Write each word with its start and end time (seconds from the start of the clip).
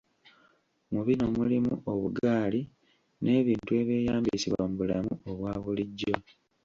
Mu 0.91 1.01
bino 1.07 1.25
mulimu; 1.35 1.73
obugaali 1.91 2.61
n'ebintu 3.23 3.71
ebyeyambisibwa 3.81 4.61
mu 4.69 4.73
bulamu 4.79 5.13
obwabulijjo. 5.29 6.15